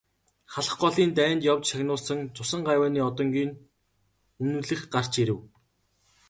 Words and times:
Халх 0.53 0.73
голын 0.81 1.09
дайнд 1.17 1.41
явж 1.51 1.63
шагнуулсан 1.69 2.19
цусан 2.35 2.61
гавьяаны 2.67 3.01
одонгийн 3.09 3.51
нь 3.57 3.59
үнэмлэх 4.43 4.81
гарч 4.93 5.13
ирэв. 5.21 5.39